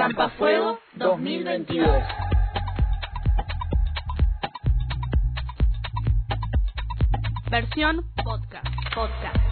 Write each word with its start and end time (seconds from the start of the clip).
Campafuego 0.00 0.78
2022. 0.94 1.86
Versión 7.50 8.10
podcast. 8.24 8.66
Podcast. 8.94 9.49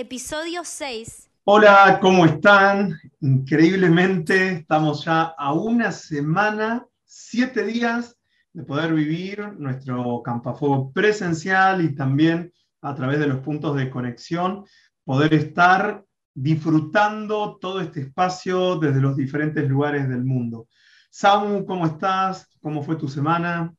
Episodio 0.00 0.62
6. 0.64 1.28
Hola, 1.44 1.98
¿cómo 2.00 2.24
están? 2.24 2.98
Increíblemente 3.20 4.52
estamos 4.52 5.04
ya 5.04 5.34
a 5.36 5.52
una 5.52 5.92
semana, 5.92 6.86
siete 7.04 7.66
días 7.66 8.16
de 8.54 8.62
poder 8.62 8.94
vivir 8.94 9.52
nuestro 9.58 10.22
campafuego 10.22 10.90
presencial 10.90 11.84
y 11.84 11.94
también 11.94 12.50
a 12.80 12.94
través 12.94 13.18
de 13.18 13.26
los 13.26 13.40
puntos 13.40 13.76
de 13.76 13.90
conexión, 13.90 14.64
poder 15.04 15.34
estar 15.34 16.02
disfrutando 16.32 17.58
todo 17.60 17.82
este 17.82 18.00
espacio 18.00 18.76
desde 18.76 19.02
los 19.02 19.18
diferentes 19.18 19.68
lugares 19.68 20.08
del 20.08 20.24
mundo. 20.24 20.66
Samu, 21.10 21.66
¿cómo 21.66 21.84
estás? 21.84 22.48
¿Cómo 22.62 22.82
fue 22.82 22.96
tu 22.96 23.06
semana? 23.06 23.70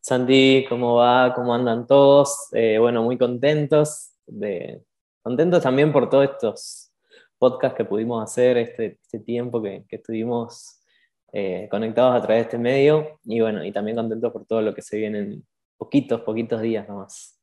Santi, 0.00 0.66
¿cómo 0.68 0.96
va? 0.96 1.32
¿Cómo 1.32 1.54
andan 1.54 1.86
todos? 1.86 2.48
Eh, 2.50 2.78
bueno, 2.80 3.04
muy 3.04 3.16
contentos, 3.16 4.08
de, 4.26 4.82
contentos 5.22 5.62
también 5.62 5.92
por 5.92 6.10
todos 6.10 6.24
estos 6.24 6.92
podcasts 7.38 7.76
que 7.76 7.84
pudimos 7.84 8.22
hacer, 8.22 8.56
este, 8.56 8.98
este 9.02 9.18
tiempo 9.20 9.62
que, 9.62 9.84
que 9.88 9.96
estuvimos 9.96 10.80
eh, 11.32 11.66
conectados 11.70 12.14
a 12.14 12.20
través 12.20 12.42
de 12.42 12.42
este 12.42 12.58
medio 12.58 13.18
y 13.24 13.40
bueno, 13.40 13.64
y 13.64 13.72
también 13.72 13.96
contentos 13.96 14.30
por 14.32 14.44
todo 14.44 14.60
lo 14.60 14.74
que 14.74 14.82
se 14.82 14.98
viene 14.98 15.18
en 15.18 15.46
poquitos, 15.78 16.20
poquitos 16.20 16.60
días 16.60 16.86
nomás. 16.88 17.40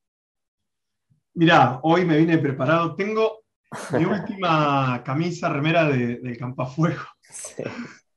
Mirá, 1.33 1.79
hoy 1.83 2.05
me 2.05 2.17
vine 2.17 2.37
preparado. 2.37 2.95
Tengo 2.95 3.39
mi 3.97 4.05
última 4.05 5.01
camisa 5.05 5.49
remera 5.49 5.85
de, 5.85 6.17
del 6.17 6.37
Campafuego 6.37 7.01
Sí. 7.21 7.63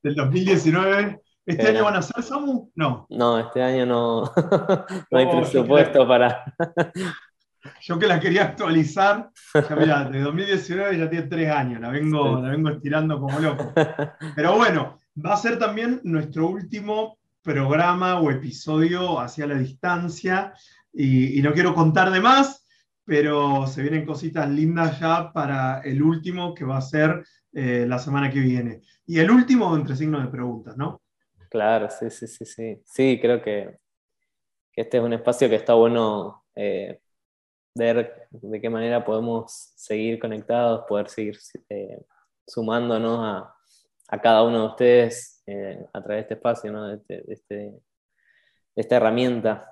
del 0.02 0.14
2019. 0.14 1.20
¿Este 1.44 1.68
año 1.68 1.84
van 1.84 1.96
a 1.96 2.02
ser, 2.02 2.22
Samu? 2.22 2.70
No. 2.74 3.06
No, 3.10 3.38
este 3.38 3.62
año 3.62 3.84
no, 3.84 4.22
no 5.10 5.18
hay 5.18 5.26
presupuesto 5.26 6.06
para... 6.06 6.44
Yo 7.80 7.98
que 7.98 8.06
la 8.06 8.18
quería 8.20 8.44
actualizar, 8.44 9.30
ya 9.54 9.76
mirá, 9.76 10.04
de 10.10 10.20
2019 10.20 10.98
ya 10.98 11.08
tiene 11.10 11.26
tres 11.28 11.50
años, 11.50 11.80
la 11.80 11.90
vengo, 11.90 12.36
Sí. 12.36 12.42
la 12.42 12.50
vengo 12.50 12.70
estirando 12.70 13.20
como 13.20 13.38
loco. 13.38 13.72
Pero 14.34 14.56
bueno, 14.56 14.98
va 15.24 15.34
a 15.34 15.36
ser 15.36 15.58
también 15.58 16.00
nuestro 16.04 16.48
último 16.48 17.18
programa 17.42 18.20
o 18.20 18.30
episodio 18.30 19.20
hacia 19.20 19.46
la 19.46 19.54
distancia 19.56 20.52
y, 20.92 21.38
y 21.38 21.42
no 21.42 21.52
quiero 21.52 21.74
contar 21.74 22.10
de 22.10 22.20
más, 22.20 22.66
pero 23.04 23.66
se 23.66 23.82
vienen 23.82 24.06
cositas 24.06 24.48
lindas 24.48 25.00
ya 25.00 25.32
para 25.32 25.80
el 25.80 26.02
último 26.02 26.54
que 26.54 26.64
va 26.64 26.78
a 26.78 26.82
ser 26.82 27.24
eh, 27.52 27.84
la 27.88 27.98
semana 27.98 28.30
que 28.30 28.40
viene. 28.40 28.80
Y 29.06 29.18
el 29.18 29.30
último 29.30 29.74
entre 29.76 29.96
signos 29.96 30.22
de 30.22 30.28
preguntas, 30.30 30.76
¿no? 30.76 31.02
Claro, 31.50 31.88
sí, 31.90 32.08
sí, 32.10 32.26
sí, 32.26 32.44
sí. 32.44 32.80
Sí, 32.84 33.18
creo 33.20 33.42
que, 33.42 33.76
que 34.72 34.80
este 34.82 34.98
es 34.98 35.02
un 35.04 35.12
espacio 35.12 35.48
que 35.48 35.56
está 35.56 35.74
bueno 35.74 36.44
eh, 36.54 37.00
ver 37.74 38.28
de 38.30 38.60
qué 38.60 38.70
manera 38.70 39.04
podemos 39.04 39.72
seguir 39.76 40.18
conectados, 40.18 40.84
poder 40.88 41.08
seguir 41.08 41.38
eh, 41.68 42.04
sumándonos 42.46 43.18
a, 43.20 43.54
a 44.08 44.20
cada 44.20 44.42
uno 44.44 44.60
de 44.60 44.66
ustedes 44.68 45.42
eh, 45.46 45.84
a 45.92 46.02
través 46.02 46.18
de 46.18 46.22
este 46.22 46.34
espacio, 46.34 46.72
¿no? 46.72 46.86
de, 46.88 46.96
este- 46.96 47.22
de 47.26 47.34
este- 47.34 47.80
esta 48.76 48.96
herramienta. 48.96 49.68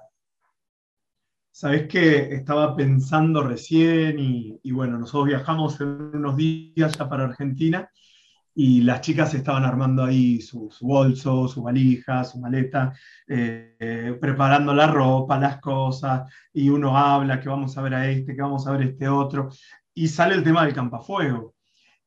Sabés 1.52 1.88
que 1.88 2.34
estaba 2.34 2.76
pensando 2.76 3.42
recién 3.42 4.18
y, 4.18 4.58
y 4.62 4.72
bueno, 4.72 4.98
nosotros 4.98 5.26
viajamos 5.26 5.80
en 5.80 5.88
unos 6.16 6.36
días 6.36 6.96
ya 6.96 7.08
para 7.08 7.24
Argentina 7.24 7.90
y 8.54 8.82
las 8.82 9.00
chicas 9.00 9.32
estaban 9.34 9.64
armando 9.64 10.04
ahí 10.04 10.40
su, 10.40 10.70
su 10.70 10.86
bolso, 10.86 11.48
su 11.48 11.62
valija, 11.62 12.24
su 12.24 12.38
maleta, 12.40 12.92
eh, 13.28 13.76
eh, 13.78 14.18
preparando 14.20 14.74
la 14.74 14.86
ropa, 14.86 15.38
las 15.38 15.60
cosas, 15.60 16.32
y 16.52 16.68
uno 16.68 16.96
habla 16.96 17.40
que 17.40 17.48
vamos 17.48 17.76
a 17.78 17.82
ver 17.82 17.94
a 17.94 18.08
este, 18.10 18.34
que 18.34 18.42
vamos 18.42 18.66
a 18.66 18.72
ver 18.72 18.82
a 18.82 18.84
este 18.86 19.08
otro, 19.08 19.48
y 19.94 20.08
sale 20.08 20.34
el 20.34 20.44
tema 20.44 20.64
del 20.64 20.74
campafuego. 20.74 21.54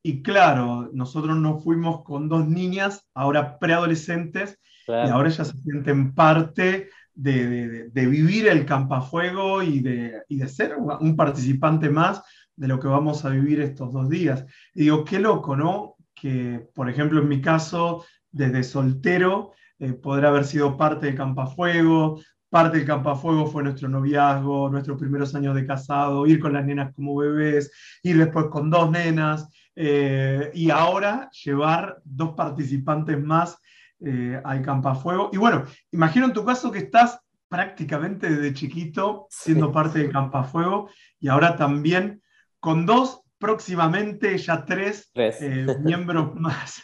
Y 0.02 0.22
claro, 0.22 0.90
nosotros 0.94 1.38
nos 1.38 1.64
fuimos 1.64 2.04
con 2.04 2.28
dos 2.30 2.48
niñas, 2.48 3.08
ahora 3.14 3.58
preadolescentes, 3.60 4.60
y 5.00 5.08
Claro. 5.08 5.16
ahora 5.16 5.30
ellas 5.30 5.48
se 5.50 5.58
sienten 5.64 6.14
parte 6.14 6.90
de, 7.14 7.48
de- 7.48 7.90
de- 7.90 8.08
vivir 8.08 8.48
el 8.48 8.66
campafuego 8.66 9.62
y 9.64 9.80
de, 9.81 10.24
y 10.28 10.38
de 10.38 10.50
ser 10.50 10.75
un 10.78 11.16
participante 11.16 11.90
más 11.90 12.22
de 12.56 12.68
lo 12.68 12.80
que 12.80 12.88
vamos 12.88 13.24
a 13.25 13.30
vivir 13.30 13.62
estos 13.62 13.94
dos 13.94 14.10
días. 14.10 14.46
Y 14.74 14.84
digo, 14.84 15.06
qué 15.06 15.20
loco, 15.20 15.56
¿no? 15.56 15.93
Que, 16.23 16.66
por 16.73 16.89
ejemplo, 16.89 17.19
en 17.19 17.28
mi 17.28 17.41
caso, 17.41 18.06
desde 18.31 18.63
soltero, 18.63 19.51
eh, 19.78 19.91
poder 19.91 20.25
haber 20.25 20.45
sido 20.45 20.78
parte 20.78 21.07
del 21.07 21.16
campafuego, 21.16 22.22
parte 22.50 22.78
del 22.78 22.88
campafuego 22.88 23.45
fue 23.47 23.61
nuestro 23.63 23.89
noviazgo, 23.89 24.69
nuestros 24.69 24.97
primeros 24.97 25.35
años 25.35 25.53
de 25.53 25.66
casado, 25.67 26.25
ir 26.25 26.39
con 26.39 26.53
las 26.53 26.66
nenas 26.66 26.94
como 26.95 27.17
bebés, 27.17 27.72
ir 28.03 28.17
después 28.17 28.45
con 28.50 28.69
dos 28.69 28.89
nenas, 28.89 29.50
eh, 29.75 30.50
y 30.53 30.69
ahora 30.69 31.29
llevar 31.44 31.97
dos 32.06 32.31
participantes 32.35 33.22
más 33.22 33.57
eh, 34.00 34.39
al 34.45 34.62
campafuego. 34.62 35.29
Y 35.33 35.38
bueno, 35.38 35.63
imagino 35.91 36.25
en 36.28 36.33
tu 36.33 36.45
caso 36.45 36.72
que 36.72 36.79
estás 36.79 37.19
prácticamente 37.50 38.29
desde 38.29 38.53
chiquito 38.53 39.28
siendo 39.29 39.67
Sí. 39.67 39.73
parte 39.73 40.00
del 40.00 40.12
campafuego 40.12 40.89
y 41.19 41.28
ahora 41.28 41.57
también 41.57 42.22
con 42.62 42.85
dos, 42.85 43.22
próximamente 43.44 44.38
ya 44.38 44.64
tres 44.64 45.12
Tres. 45.14 45.42
eh, 45.42 45.66
miembros 45.81 46.34
más 46.36 46.81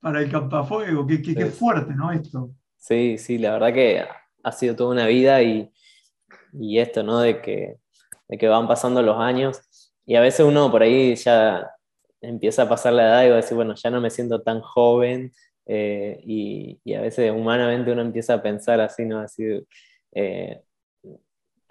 para 0.00 0.20
el 0.20 0.30
campafuego. 0.30 1.06
Qué, 1.06 1.22
qué, 1.22 1.34
qué 1.36 1.46
fuerte, 1.46 1.94
¿no? 1.94 2.10
Esto. 2.10 2.50
Sí, 2.76 3.16
sí, 3.16 3.38
la 3.38 3.52
verdad 3.52 3.72
que 3.72 4.04
ha 4.42 4.52
sido 4.52 4.74
toda 4.74 4.90
una 4.90 5.06
vida 5.06 5.40
y, 5.42 5.70
y 6.52 6.78
esto, 6.80 7.04
¿no? 7.04 7.20
De 7.20 7.40
que, 7.40 7.76
de 8.28 8.38
que 8.38 8.48
van 8.48 8.66
pasando 8.66 9.02
los 9.02 9.18
años 9.18 9.60
y 10.04 10.16
a 10.16 10.20
veces 10.20 10.44
uno 10.44 10.68
por 10.70 10.82
ahí 10.82 11.14
ya 11.14 11.70
empieza 12.20 12.62
a 12.62 12.68
pasar 12.68 12.94
la 12.94 13.04
edad 13.04 13.24
y 13.24 13.28
va 13.28 13.34
a 13.34 13.42
decir, 13.42 13.54
bueno, 13.54 13.74
ya 13.76 13.90
no 13.90 14.00
me 14.00 14.10
siento 14.10 14.42
tan 14.42 14.60
joven 14.62 15.30
eh, 15.66 16.20
y, 16.24 16.80
y 16.82 16.94
a 16.94 17.02
veces 17.02 17.30
humanamente 17.30 17.92
uno 17.92 18.02
empieza 18.02 18.34
a 18.34 18.42
pensar 18.42 18.80
así, 18.80 19.04
¿no? 19.04 19.20
Así, 19.20 19.44
eh, 20.12 20.62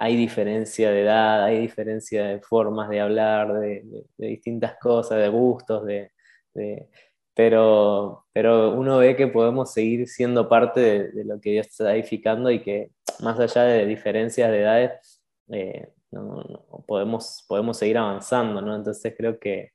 hay 0.02 0.16
diferencia 0.16 0.92
de 0.92 1.02
edad, 1.04 1.44
hay 1.44 1.60
diferencia 1.60 2.26
de 2.26 2.40
formas 2.42 2.90
de 2.90 3.02
hablar, 3.02 3.54
de, 3.60 3.84
distintas 4.18 4.76
cosas, 4.80 5.18
de 5.20 5.28
gustos, 5.30 5.86
de, 5.86 6.12
de- 6.54 6.90
pero, 7.36 8.26
pero 8.34 8.72
uno 8.74 8.98
ve 9.00 9.16
que 9.18 9.28
podemos 9.28 9.72
seguir 9.74 10.08
siendo 10.08 10.48
parte 10.50 11.09
de, 11.14 11.26
lo 11.26 11.40
que 11.42 11.52
Dios 11.52 11.68
está 11.68 11.94
edificando 11.96 12.50
y 12.52 12.62
que 12.62 12.92
más 13.22 13.40
allá 13.40 13.64
de 13.64 13.86
diferencias 13.86 14.52
de 14.52 14.62
edades, 14.62 15.22
eh, 15.52 15.90
no- 16.12 16.44
podemos, 16.88 17.46
podemos 17.48 17.78
seguir 17.78 17.97
avanzando, 17.97 18.62
¿no? 18.62 18.76
Entonces 18.76 19.14
creo 19.18 19.38
que, 19.40 19.72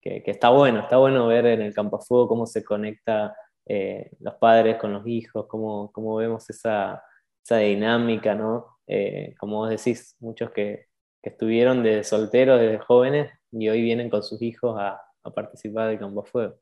que- 0.00 0.22
está 0.26 0.50
bueno, 0.50 0.80
está 0.80 0.96
bueno 0.98 1.26
ver 1.28 1.46
en 1.46 1.62
el 1.62 1.74
campo 1.74 1.98
fuego 2.00 2.28
cómo 2.28 2.46
se 2.46 2.64
conecta 2.64 3.36
eh, 3.66 4.10
los 4.20 4.34
padres 4.36 4.76
con 4.76 4.92
los 4.92 5.06
hijos, 5.06 5.46
cómo, 5.48 5.90
cómo 5.92 6.16
vemos 6.16 6.48
esa, 6.50 7.02
esa 7.46 7.58
dinámica, 7.58 8.34
¿no? 8.34 8.66
Eh, 8.86 9.34
como 9.38 9.58
vos 9.58 9.70
decís, 9.70 10.16
muchos 10.20 10.50
que, 10.52 10.86
que 11.22 11.30
estuvieron 11.30 11.82
de 11.82 12.04
solteros, 12.04 12.60
desde 12.60 12.78
jóvenes, 12.78 13.32
y 13.52 13.68
hoy 13.68 13.82
vienen 13.82 14.10
con 14.10 14.22
sus 14.22 14.42
hijos 14.42 14.76
a, 14.80 15.00
a 15.22 15.30
participar 15.30 15.88
del 15.88 15.98
campo 15.98 16.24
fuego. 16.24 16.56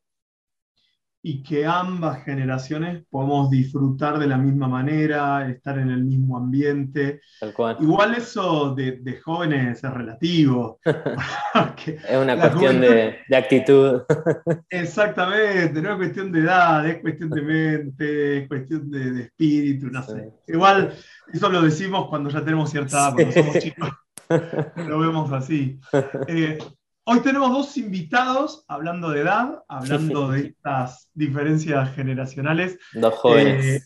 Y 1.27 1.41
que 1.41 1.65
ambas 1.65 2.23
generaciones 2.23 3.03
podamos 3.09 3.49
disfrutar 3.49 4.19
de 4.19 4.27
la 4.27 4.37
misma 4.37 4.67
manera, 4.67 5.49
estar 5.49 5.79
en 5.79 5.89
el 5.89 6.03
mismo 6.03 6.37
ambiente. 6.37 7.19
Tal 7.39 7.51
cual. 7.51 7.77
Igual 7.79 8.13
eso 8.13 8.75
de, 8.75 8.99
de 9.01 9.19
jóvenes 9.21 9.83
es 9.83 9.91
relativo. 9.91 10.79
porque 11.53 11.97
Es 12.07 12.17
una 12.21 12.39
cuestión 12.39 12.79
de, 12.79 13.17
de 13.27 13.35
actitud. 13.35 14.03
Exactamente, 14.69 15.81
no 15.81 15.91
es 15.93 15.97
cuestión 15.97 16.31
de 16.31 16.39
edad, 16.41 16.87
es 16.87 17.01
cuestión 17.01 17.29
de 17.31 17.41
mente, 17.41 18.37
es 18.43 18.47
cuestión 18.47 18.91
de, 18.91 19.11
de 19.11 19.21
espíritu, 19.23 19.87
no 19.87 20.03
sé. 20.03 20.29
Igual, 20.47 20.93
eso 21.33 21.49
lo 21.49 21.61
decimos 21.63 22.07
cuando 22.07 22.29
ya 22.29 22.41
tenemos 22.45 22.69
cierta 22.69 22.97
edad, 22.97 23.13
cuando 23.15 23.31
Sí. 23.31 23.39
somos 23.39 23.57
chicos, 23.59 23.89
lo 24.87 24.99
vemos 24.99 25.31
así. 25.31 25.79
Eh, 26.27 26.59
hoy 27.05 27.19
tenemos 27.21 27.51
dos 27.51 27.77
invitados 27.77 28.65
hablando 28.67 29.09
de 29.09 29.21
edad, 29.21 29.63
hablando 29.67 30.29
de 30.29 30.47
estas 30.47 31.09
diferencias 31.13 31.93
generacionales. 31.95 32.77
Dos 32.93 33.13
jóvenes. 33.15 33.65
Eh, 33.65 33.81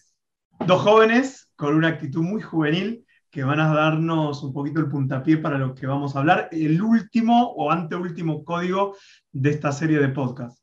dos 0.66 0.82
jóvenes 0.82 1.50
con 1.56 1.76
una 1.76 1.90
actitud 1.90 2.22
muy 2.22 2.42
juvenil 2.42 3.06
que 3.30 3.44
van 3.44 3.60
a 3.60 3.74
darnos 3.74 4.42
un 4.42 4.54
poquito 4.54 4.80
el 4.80 4.90
puntapié 4.90 5.38
para 5.38 5.58
lo 5.58 5.76
que 5.76 5.86
vamos 5.86 6.16
a 6.16 6.20
hablar, 6.20 6.50
el 6.52 6.82
último 6.82 7.52
o 7.52 7.72
anteúltimo 7.72 8.44
código 8.44 8.96
de 9.32 9.52
esta 9.52 9.72
serie 9.72 10.00
de 10.00 10.10
podcast. 10.10 10.60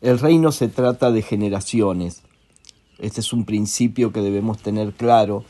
El 0.00 0.18
reino 0.18 0.50
se 0.52 0.68
trata 0.68 1.10
de 1.12 1.22
generaciones. 1.22 2.22
Este 2.98 3.20
es 3.20 3.32
un 3.32 3.44
principio 3.44 4.12
que 4.12 4.20
debemos 4.20 4.58
tener 4.62 4.92
claro 4.94 5.44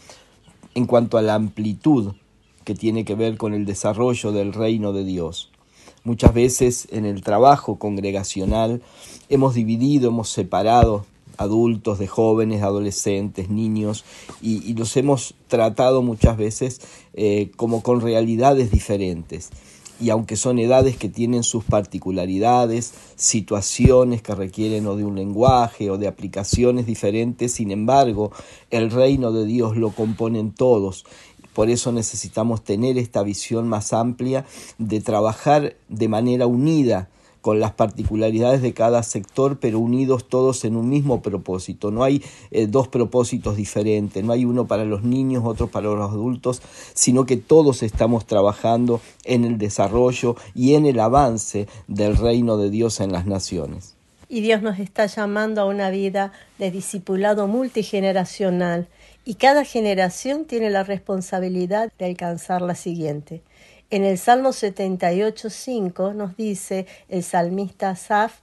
en 0.74 0.86
cuanto 0.86 1.16
a 1.16 1.22
la 1.22 1.34
amplitud 1.34 2.14
que 2.64 2.74
tiene 2.74 3.04
que 3.04 3.14
ver 3.14 3.38
con 3.38 3.54
el 3.54 3.64
desarrollo 3.64 4.32
del 4.32 4.52
reino 4.52 4.92
de 4.92 5.04
Dios. 5.04 5.52
Muchas 6.06 6.32
veces 6.32 6.86
en 6.92 7.04
el 7.04 7.24
trabajo 7.24 7.80
congregacional 7.80 8.80
hemos 9.28 9.54
dividido, 9.54 10.10
hemos 10.10 10.28
separado 10.28 11.04
adultos, 11.36 11.98
de 11.98 12.06
jóvenes, 12.06 12.62
adolescentes, 12.62 13.50
niños, 13.50 14.04
y, 14.40 14.72
los 14.74 14.96
hemos 14.96 15.34
tratado 15.48 16.02
muchas 16.02 16.36
veces 16.36 16.80
eh, 17.14 17.50
como 17.56 17.82
con 17.82 18.00
realidades 18.00 18.70
diferentes. 18.70 19.50
Y 19.98 20.10
aunque 20.10 20.36
son 20.36 20.60
edades 20.60 20.96
que 20.96 21.08
tienen 21.08 21.42
sus 21.42 21.64
particularidades, 21.64 22.92
situaciones 23.16 24.22
que 24.22 24.34
requieren 24.34 24.86
o 24.86 24.94
de 24.94 25.04
un 25.04 25.16
lenguaje 25.16 25.90
o 25.90 25.98
de 25.98 26.06
aplicaciones 26.06 26.86
diferentes, 26.86 27.54
sin 27.54 27.72
embargo, 27.72 28.30
el 28.70 28.92
reino 28.92 29.32
de 29.32 29.44
Dios 29.44 29.76
lo 29.76 29.90
componen 29.90 30.52
todos 30.52 31.04
por 31.56 31.70
eso 31.70 31.90
necesitamos 31.90 32.62
tener 32.62 32.98
esta 32.98 33.22
visión 33.22 33.66
más 33.66 33.94
amplia 33.94 34.44
de 34.76 35.00
trabajar 35.00 35.74
de 35.88 36.06
manera 36.06 36.46
unida 36.46 37.08
con 37.40 37.60
las 37.60 37.72
particularidades 37.72 38.60
de 38.60 38.74
cada 38.74 39.02
sector, 39.02 39.58
pero 39.58 39.78
unidos 39.78 40.28
todos 40.28 40.66
en 40.66 40.76
un 40.76 40.90
mismo 40.90 41.22
propósito. 41.22 41.90
No 41.90 42.04
hay 42.04 42.22
eh, 42.50 42.66
dos 42.66 42.88
propósitos 42.88 43.56
diferentes, 43.56 44.22
no 44.22 44.34
hay 44.34 44.44
uno 44.44 44.66
para 44.66 44.84
los 44.84 45.02
niños, 45.02 45.44
otro 45.46 45.68
para 45.68 45.86
los 45.86 46.10
adultos, 46.10 46.60
sino 46.92 47.24
que 47.24 47.38
todos 47.38 47.82
estamos 47.82 48.26
trabajando 48.26 49.00
en 49.24 49.46
el 49.46 49.56
desarrollo 49.56 50.36
y 50.54 50.74
en 50.74 50.84
el 50.84 51.00
avance 51.00 51.68
del 51.88 52.18
reino 52.18 52.58
de 52.58 52.68
Dios 52.68 53.00
en 53.00 53.12
las 53.12 53.24
naciones. 53.24 53.94
Y 54.28 54.42
Dios 54.42 54.60
nos 54.60 54.78
está 54.78 55.06
llamando 55.06 55.62
a 55.62 55.64
una 55.64 55.88
vida 55.88 56.32
de 56.58 56.70
discipulado 56.70 57.46
multigeneracional 57.46 58.88
y 59.28 59.34
cada 59.34 59.64
generación 59.64 60.44
tiene 60.44 60.70
la 60.70 60.84
responsabilidad 60.84 61.92
de 61.98 62.04
alcanzar 62.06 62.62
la 62.62 62.76
siguiente. 62.76 63.42
En 63.90 64.04
el 64.04 64.18
Salmo 64.18 64.50
78.5 64.50 66.14
nos 66.14 66.36
dice 66.36 66.86
el 67.08 67.24
salmista 67.24 67.90
Asaf, 67.90 68.38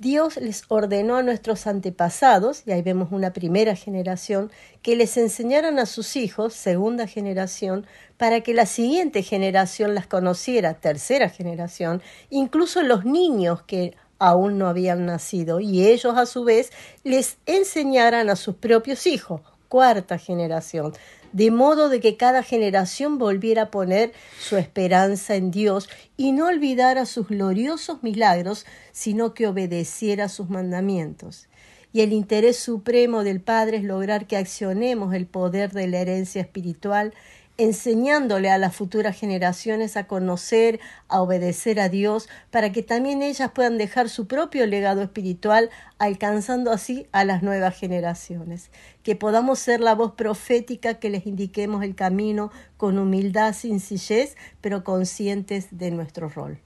Dios 0.00 0.36
les 0.36 0.64
ordenó 0.68 1.16
a 1.16 1.22
nuestros 1.22 1.68
antepasados, 1.68 2.64
y 2.66 2.72
ahí 2.72 2.82
vemos 2.82 3.12
una 3.12 3.32
primera 3.32 3.76
generación, 3.76 4.50
que 4.82 4.96
les 4.96 5.16
enseñaran 5.16 5.78
a 5.78 5.86
sus 5.86 6.16
hijos, 6.16 6.54
segunda 6.54 7.06
generación, 7.06 7.86
para 8.16 8.40
que 8.40 8.52
la 8.52 8.66
siguiente 8.66 9.22
generación 9.22 9.94
las 9.94 10.08
conociera, 10.08 10.74
tercera 10.74 11.28
generación, 11.28 12.02
incluso 12.30 12.82
los 12.82 13.04
niños 13.04 13.62
que 13.62 13.94
aún 14.18 14.58
no 14.58 14.66
habían 14.66 15.06
nacido, 15.06 15.60
y 15.60 15.86
ellos 15.86 16.16
a 16.16 16.26
su 16.26 16.42
vez 16.42 16.72
les 17.04 17.38
enseñaran 17.46 18.28
a 18.28 18.34
sus 18.34 18.56
propios 18.56 19.06
hijos, 19.06 19.40
cuarta 19.76 20.16
generación 20.16 20.94
de 21.34 21.50
modo 21.50 21.90
de 21.90 22.00
que 22.00 22.16
cada 22.16 22.42
generación 22.42 23.18
volviera 23.18 23.64
a 23.64 23.70
poner 23.70 24.14
su 24.40 24.56
esperanza 24.56 25.34
en 25.34 25.50
Dios 25.50 25.90
y 26.16 26.32
no 26.32 26.46
olvidara 26.46 27.04
sus 27.04 27.28
gloriosos 27.28 28.02
milagros, 28.02 28.64
sino 28.92 29.34
que 29.34 29.46
obedeciera 29.46 30.30
sus 30.30 30.48
mandamientos. 30.48 31.48
Y 31.92 32.00
el 32.00 32.14
interés 32.14 32.58
supremo 32.58 33.22
del 33.22 33.42
Padre 33.42 33.76
es 33.76 33.84
lograr 33.84 34.26
que 34.26 34.38
accionemos 34.38 35.12
el 35.12 35.26
poder 35.26 35.72
de 35.72 35.88
la 35.88 35.98
herencia 35.98 36.40
espiritual 36.40 37.12
enseñándole 37.58 38.50
a 38.50 38.58
las 38.58 38.76
futuras 38.76 39.18
generaciones 39.18 39.96
a 39.96 40.06
conocer, 40.06 40.80
a 41.08 41.22
obedecer 41.22 41.80
a 41.80 41.88
Dios, 41.88 42.28
para 42.50 42.72
que 42.72 42.82
también 42.82 43.22
ellas 43.22 43.50
puedan 43.52 43.78
dejar 43.78 44.08
su 44.08 44.26
propio 44.26 44.66
legado 44.66 45.02
espiritual, 45.02 45.70
alcanzando 45.98 46.70
así 46.70 47.06
a 47.12 47.24
las 47.24 47.42
nuevas 47.42 47.78
generaciones. 47.78 48.70
Que 49.02 49.16
podamos 49.16 49.58
ser 49.58 49.80
la 49.80 49.94
voz 49.94 50.12
profética 50.12 50.94
que 50.94 51.10
les 51.10 51.26
indiquemos 51.26 51.82
el 51.82 51.94
camino 51.94 52.50
con 52.76 52.98
humildad, 52.98 53.52
sencillez, 53.52 54.36
pero 54.60 54.84
conscientes 54.84 55.68
de 55.70 55.90
nuestro 55.90 56.28
rol. 56.28 56.60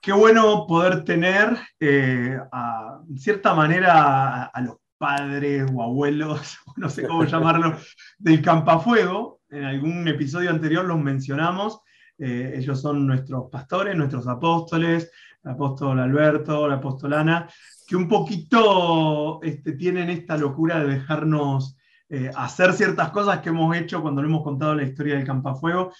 Qué 0.00 0.12
bueno 0.12 0.66
poder 0.66 1.04
tener, 1.04 1.56
eh, 1.80 2.38
en 3.08 3.18
cierta 3.18 3.54
manera, 3.54 4.44
a 4.44 4.60
los 4.60 4.76
padres 5.04 5.70
o 5.74 5.82
abuelos, 5.82 6.58
no 6.76 6.88
sé 6.88 7.06
cómo 7.06 7.24
llamarlo, 7.24 7.76
del 8.18 8.40
Campafuego. 8.40 9.40
En 9.50 9.64
algún 9.64 10.08
episodio 10.08 10.50
anterior 10.50 10.84
los 10.84 10.98
mencionamos. 10.98 11.80
Eh, 12.18 12.54
ellos 12.56 12.80
son 12.80 13.06
nuestros 13.06 13.50
pastores, 13.50 13.94
nuestros 13.96 14.26
apóstoles, 14.26 15.10
el 15.42 15.50
apóstol 15.50 16.00
Alberto, 16.00 16.66
la 16.66 16.76
apóstol 16.76 17.12
Ana, 17.12 17.48
que 17.86 17.96
un 17.96 18.08
poquito 18.08 19.42
este, 19.42 19.72
tienen 19.72 20.08
esta 20.08 20.38
locura 20.38 20.82
de 20.82 20.94
dejarnos 20.94 21.76
eh, 22.08 22.30
hacer 22.34 22.72
ciertas 22.72 23.10
cosas 23.10 23.40
que 23.40 23.50
hemos 23.50 23.76
hecho 23.76 24.00
cuando 24.00 24.22
le 24.22 24.28
hemos 24.28 24.42
contado 24.42 24.74
la 24.74 24.84
historia 24.84 25.16
del 25.16 25.26
Campafuego. 25.26 25.92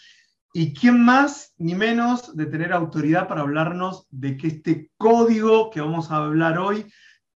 ¿Y 0.55 0.73
quién 0.73 1.05
más 1.05 1.53
ni 1.59 1.75
menos 1.75 2.35
de 2.35 2.47
tener 2.47 2.73
autoridad 2.73 3.29
para 3.29 3.43
hablarnos 3.43 4.07
de 4.11 4.37
que 4.39 4.47
este 4.47 4.91
código 4.97 5.69
que 5.71 5.81
vamos 5.81 6.11
a 6.11 6.17
hablar 6.17 6.59
hoy 6.59 6.87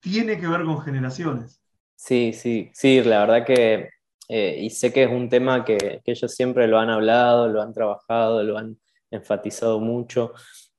tiene 0.06 0.40
que 0.40 0.48
ver 0.48 0.64
con 0.64 0.82
generaciones. 0.82 1.60
Sí, 1.96 2.32
sí, 2.32 2.70
sí, 2.74 3.02
la 3.02 3.22
verdad 3.26 3.46
que, 3.46 3.90
eh, 4.30 4.58
y 4.62 4.70
sé 4.70 4.94
que 4.94 5.04
es 5.04 5.10
un 5.10 5.30
tema 5.30 5.66
que, 5.66 6.02
ellos 6.06 6.32
siempre 6.32 6.68
lo 6.68 6.78
han 6.78 6.90
hablado, 6.92 7.48
lo 7.48 7.62
han 7.62 7.74
trabajado, 7.74 8.44
lo 8.44 8.58
han 8.58 8.78
enfatizado 9.10 9.80
mucho. 9.80 10.34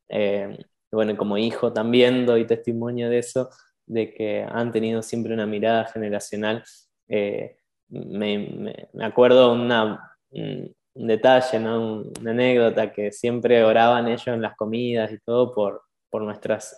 Eh, 0.09 0.57
bueno, 0.93 1.17
como 1.17 1.37
hijo 1.39 1.73
también 1.73 2.25
doy 2.25 2.47
testimonio 2.47 3.11
de 3.11 3.19
eso, 3.19 3.51
de 3.85 4.15
que 4.15 4.47
han 4.49 4.71
tenido 4.71 5.03
siempre 5.03 5.35
una 5.35 5.47
mirada 5.47 5.87
generacional. 5.87 6.63
Eh, 7.09 7.57
me, 7.89 8.89
acuerdo 9.01 9.53
una, 9.53 10.17
un, 10.31 10.73
detalle, 10.95 11.59
una 11.59 12.31
anécdota 12.31 12.93
que 12.93 13.11
siempre 13.11 13.65
oraban 13.65 14.07
ellos 14.07 14.29
en 14.29 14.43
las 14.43 14.55
comidas 14.55 15.11
y 15.11 15.19
todo 15.19 15.53
por, 15.53 15.83
por 16.11 16.23
nuestras 16.23 16.77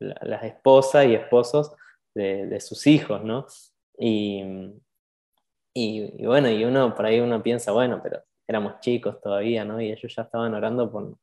las 0.00 0.42
esposas 0.44 1.06
y 1.06 1.14
esposos 1.14 1.72
de, 2.14 2.60
sus 2.60 2.86
hijos, 2.86 3.22
¿no? 3.22 3.46
Y, 3.98 4.42
y, 5.74 6.26
bueno, 6.26 6.50
y 6.50 6.64
uno 6.64 6.94
por 6.94 7.06
ahí 7.06 7.20
uno 7.20 7.42
piensa, 7.42 7.72
bueno, 7.72 8.00
pero 8.02 8.22
éramos 8.48 8.80
chicos 8.80 9.20
todavía, 9.20 9.64
¿no? 9.64 9.80
Y 9.80 9.92
ellos 9.92 10.14
ya 10.14 10.22
estaban 10.22 10.54
orando 10.54 10.90
por, 10.90 11.16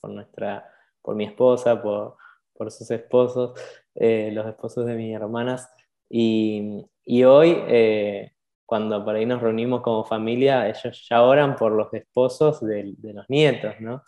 por 0.00 0.10
nuestra, 0.10 0.72
por 1.02 1.14
mi 1.14 1.24
esposa, 1.24 1.82
por, 1.82 2.16
por 2.54 2.70
sus 2.70 2.90
esposos, 2.90 3.58
eh, 3.94 4.30
los 4.32 4.46
esposos 4.46 4.86
de 4.86 4.94
mis 4.94 5.14
hermanas. 5.14 5.68
Y, 6.08 6.86
y 7.04 7.24
hoy, 7.24 7.56
eh, 7.66 8.32
cuando 8.64 9.04
por 9.04 9.16
ahí 9.16 9.26
nos 9.26 9.42
reunimos 9.42 9.82
como 9.82 10.04
familia, 10.04 10.68
ellos 10.68 11.06
ya 11.08 11.22
oran 11.22 11.56
por 11.56 11.72
los 11.72 11.92
esposos 11.92 12.60
de, 12.60 12.94
de 12.96 13.12
los 13.12 13.28
nietos, 13.28 13.74
¿no? 13.80 14.02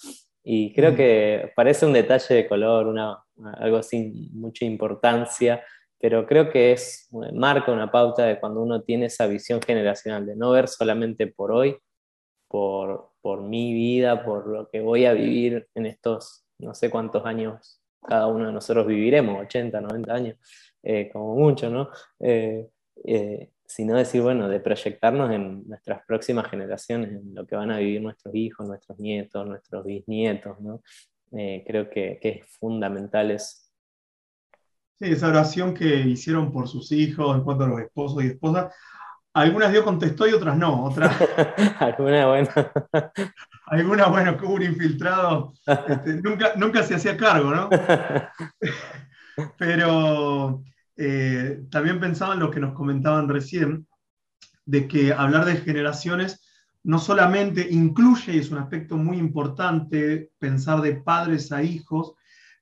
Y 0.44 0.72
creo 0.74 0.94
que 0.94 1.52
parece 1.56 1.86
un 1.86 1.94
detalle 1.94 2.34
de 2.34 2.46
color, 2.46 2.86
una, 2.86 3.18
algo 3.54 3.82
sin 3.82 4.30
mucha 4.38 4.64
importancia, 4.64 5.64
pero 5.98 6.26
creo 6.26 6.50
que 6.50 6.72
es, 6.72 7.08
marca 7.32 7.72
una 7.72 7.90
pauta 7.90 8.26
de 8.26 8.38
cuando 8.38 8.60
uno 8.60 8.82
tiene 8.82 9.06
esa 9.06 9.26
visión 9.26 9.60
generacional, 9.62 10.26
de 10.26 10.36
no 10.36 10.50
ver 10.50 10.68
solamente 10.68 11.26
por 11.26 11.50
hoy, 11.50 11.78
por, 12.46 13.12
por 13.22 13.40
mi 13.42 13.72
vida, 13.72 14.22
por 14.22 14.46
lo 14.46 14.68
que 14.68 14.80
voy 14.80 15.06
a 15.06 15.14
vivir 15.14 15.66
en 15.74 15.86
estos 15.86 16.44
no 16.58 16.74
sé 16.74 16.90
cuántos 16.90 17.24
años 17.24 17.80
cada 18.06 18.26
uno 18.26 18.46
de 18.46 18.52
nosotros 18.52 18.86
viviremos, 18.86 19.40
80, 19.42 19.80
90 19.80 20.14
años, 20.14 20.36
eh, 20.82 21.08
como 21.10 21.34
mucho, 21.34 21.70
¿no? 21.70 21.88
Eh, 22.20 22.68
eh, 23.04 23.50
sino 23.66 23.96
decir, 23.96 24.22
bueno, 24.22 24.48
de 24.48 24.60
proyectarnos 24.60 25.30
en 25.30 25.66
nuestras 25.66 26.04
próximas 26.06 26.48
generaciones, 26.48 27.10
en 27.10 27.34
lo 27.34 27.46
que 27.46 27.56
van 27.56 27.70
a 27.70 27.78
vivir 27.78 28.02
nuestros 28.02 28.34
hijos, 28.34 28.66
nuestros 28.66 28.98
nietos, 28.98 29.46
nuestros 29.46 29.84
bisnietos, 29.84 30.60
¿no? 30.60 30.82
Eh, 31.36 31.64
creo 31.66 31.90
que, 31.90 32.18
es 32.22 32.46
fundamental 32.58 33.30
eso. 33.30 33.56
Sí, 34.98 35.06
esa 35.10 35.28
oración 35.28 35.74
que 35.74 36.00
hicieron 36.00 36.52
por 36.52 36.68
sus 36.68 36.92
hijos 36.92 37.36
en 37.36 37.42
cuanto 37.42 37.64
a 37.64 37.68
los 37.68 37.80
esposos 37.80 38.22
y 38.22 38.28
esposas, 38.28 38.72
algunas 39.32 39.72
Dios 39.72 39.82
contestó 39.82 40.28
y 40.28 40.32
otras 40.32 40.56
no, 40.56 40.84
otras... 40.84 41.16
algunas, 41.80 42.26
bueno. 42.26 42.48
algunas, 43.66 44.10
bueno, 44.10 44.36
que 44.36 44.44
hubo 44.44 44.54
un 44.54 44.62
infiltrado, 44.62 45.52
este, 45.88 46.22
nunca, 46.22 46.52
nunca 46.56 46.82
se 46.84 46.94
hacía 46.94 47.16
cargo, 47.16 47.50
¿no? 47.50 47.68
Pero 49.58 50.62
eh, 50.96 51.62
también 51.70 52.00
pensaba 52.00 52.34
en 52.34 52.40
lo 52.40 52.50
que 52.50 52.60
nos 52.60 52.74
comentaban 52.74 53.28
recién, 53.28 53.86
de 54.66 54.88
que 54.88 55.12
hablar 55.12 55.44
de 55.44 55.56
generaciones 55.56 56.40
no 56.84 56.98
solamente 56.98 57.66
incluye, 57.70 58.34
y 58.34 58.38
es 58.38 58.50
un 58.50 58.58
aspecto 58.58 58.96
muy 58.96 59.16
importante, 59.16 60.30
pensar 60.38 60.82
de 60.82 60.96
padres 60.96 61.50
a 61.50 61.62
hijos, 61.62 62.14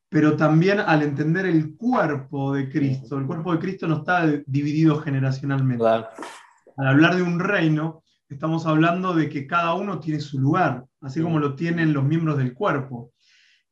pero 0.08 0.36
también 0.36 0.78
al 0.78 1.02
entender 1.02 1.46
el 1.46 1.74
cuerpo 1.76 2.52
de 2.52 2.70
Cristo. 2.70 3.18
El 3.18 3.26
cuerpo 3.26 3.52
de 3.52 3.58
Cristo 3.58 3.88
no 3.88 3.98
está 3.98 4.26
dividido 4.46 5.00
generacionalmente. 5.00 5.84
Al 5.84 6.86
hablar 6.86 7.16
de 7.16 7.22
un 7.22 7.40
reino, 7.40 8.04
estamos 8.28 8.66
hablando 8.66 9.12
de 9.14 9.28
que 9.28 9.46
cada 9.46 9.74
uno 9.74 9.98
tiene 9.98 10.20
su 10.20 10.38
lugar, 10.38 10.84
así 11.00 11.20
como 11.20 11.40
lo 11.40 11.56
tienen 11.56 11.92
los 11.92 12.04
miembros 12.04 12.38
del 12.38 12.54
cuerpo. 12.54 13.12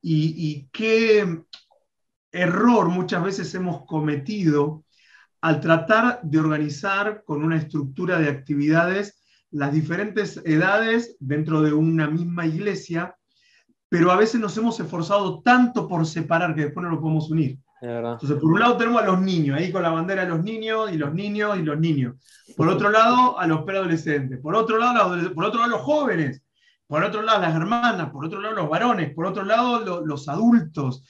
Y, 0.02 0.34
y 0.36 0.68
qué 0.72 1.42
error 2.32 2.88
muchas 2.88 3.22
veces 3.22 3.54
hemos 3.54 3.84
cometido 3.86 4.84
al 5.40 5.60
tratar 5.60 6.20
de 6.22 6.38
organizar 6.38 7.22
con 7.24 7.42
una 7.42 7.56
estructura 7.56 8.18
de 8.18 8.28
actividades 8.28 9.22
las 9.50 9.72
diferentes 9.72 10.40
edades 10.44 11.16
dentro 11.18 11.62
de 11.62 11.72
una 11.72 12.08
misma 12.08 12.46
iglesia, 12.46 13.16
pero 13.88 14.12
a 14.12 14.16
veces 14.16 14.40
nos 14.40 14.56
hemos 14.56 14.78
esforzado 14.78 15.40
tanto 15.42 15.88
por 15.88 16.06
separar 16.06 16.54
que 16.54 16.66
después 16.66 16.84
no 16.84 16.90
lo 16.90 17.00
podemos 17.00 17.30
unir. 17.30 17.58
Entonces, 17.82 18.38
por 18.38 18.52
un 18.52 18.60
lado 18.60 18.76
tenemos 18.76 19.02
a 19.02 19.06
los 19.06 19.20
niños, 19.20 19.58
ahí 19.58 19.72
con 19.72 19.82
la 19.82 19.90
bandera 19.90 20.22
de 20.22 20.28
los 20.28 20.42
niños, 20.44 20.92
y 20.92 20.98
los 20.98 21.14
niños, 21.14 21.58
y 21.58 21.62
los 21.62 21.78
niños. 21.78 22.14
Por 22.56 22.68
otro 22.68 22.90
lado, 22.90 23.38
a 23.38 23.46
los 23.46 23.62
preadolescentes. 23.62 24.38
Por 24.38 24.54
otro 24.54 24.76
lado, 24.76 25.34
por 25.34 25.44
otro 25.44 25.60
lado 25.60 25.72
los 25.72 25.80
jóvenes. 25.80 26.42
Por 26.86 27.02
otro 27.02 27.22
lado, 27.22 27.40
las 27.40 27.54
hermanas. 27.54 28.10
Por 28.10 28.26
otro 28.26 28.40
lado, 28.40 28.54
los 28.54 28.68
varones. 28.68 29.14
Por 29.14 29.24
otro 29.24 29.44
lado, 29.44 30.04
los 30.04 30.28
adultos. 30.28 31.04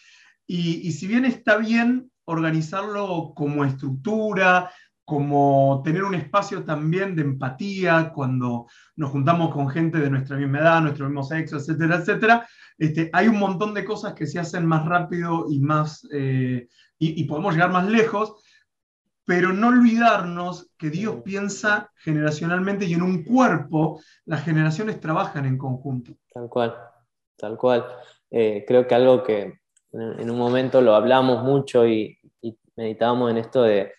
Y, 0.52 0.80
y 0.88 0.90
si 0.90 1.06
bien 1.06 1.24
está 1.24 1.58
bien 1.58 2.10
organizarlo 2.24 3.34
como 3.36 3.64
estructura, 3.64 4.72
como 5.04 5.80
tener 5.84 6.02
un 6.02 6.16
espacio 6.16 6.64
también 6.64 7.14
de 7.14 7.22
empatía 7.22 8.12
cuando 8.12 8.66
nos 8.96 9.10
juntamos 9.10 9.52
con 9.52 9.68
gente 9.68 9.98
de 9.98 10.10
nuestra 10.10 10.36
misma 10.36 10.58
edad, 10.58 10.80
nuestro 10.80 11.06
mismo 11.06 11.22
sexo, 11.22 11.58
etcétera, 11.58 11.96
etcétera. 11.96 12.48
Este, 12.76 13.10
hay 13.12 13.28
un 13.28 13.38
montón 13.38 13.74
de 13.74 13.84
cosas 13.84 14.14
que 14.14 14.26
se 14.26 14.40
hacen 14.40 14.66
más 14.66 14.86
rápido 14.86 15.46
y, 15.48 15.60
más, 15.60 16.04
eh, 16.12 16.66
y, 16.98 17.22
podemos 17.24 17.54
llegar 17.54 17.70
más 17.70 17.88
lejos, 17.88 18.42
pero 19.24 19.52
no 19.52 19.68
olvidarnos 19.68 20.72
que 20.76 20.90
Dios 20.90 21.22
piensa 21.24 21.92
generacionalmente 21.94 22.86
y 22.86 22.94
en 22.94 23.02
un 23.02 23.22
cuerpo 23.22 24.00
las 24.24 24.42
generaciones 24.42 24.98
trabajan 24.98 25.44
en 25.44 25.58
conjunto. 25.58 26.12
Tal 26.32 26.48
cual, 26.48 26.74
tal 27.36 27.56
cual. 27.56 27.86
Eh, 28.32 28.64
creo 28.66 28.88
que 28.88 28.94
algo 28.96 29.22
que 29.22 29.59
en 29.92 30.30
un 30.30 30.38
momento 30.38 30.80
lo 30.80 30.94
hablamos 30.94 31.42
mucho 31.42 31.86
y, 31.86 32.16
meditábamos 32.76 33.30
en 33.30 33.36
esto 33.36 33.62
de 33.62 33.92